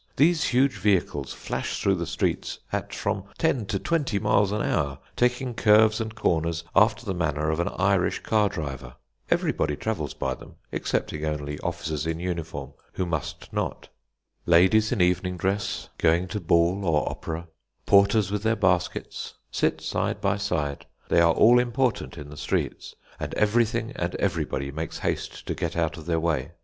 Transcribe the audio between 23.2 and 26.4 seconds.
everything and everybody makes haste to get out of their